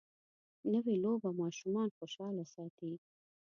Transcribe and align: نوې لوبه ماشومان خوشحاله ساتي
نوې 0.73 0.93
لوبه 1.03 1.29
ماشومان 1.41 1.87
خوشحاله 1.97 2.45
ساتي 2.55 2.91